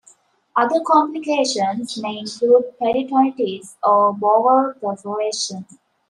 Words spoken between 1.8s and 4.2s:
may include peritonitis or